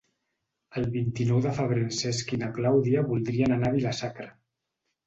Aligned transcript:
El 0.79 0.87
vint-i-nou 0.95 1.43
de 1.47 1.51
febrer 1.59 1.85
en 1.89 1.93
Cesc 1.99 2.35
i 2.39 2.43
na 2.45 2.51
Clàudia 2.59 3.05
voldrien 3.13 3.59
anar 3.61 3.73
a 3.73 3.79
Vila-sacra. 3.79 4.33